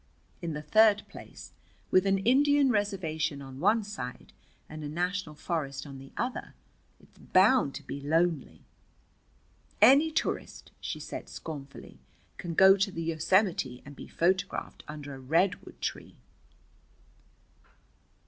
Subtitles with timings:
[0.41, 1.51] In the third place,
[1.91, 4.33] with an Indian reservation on one side
[4.67, 6.55] and a national forest on the other,
[6.99, 8.63] it's bound to be lonely.
[9.79, 11.99] Any tourist," she said scornfully,
[12.39, 16.15] "can go to the Yosemite and be photographed under a redwood tree."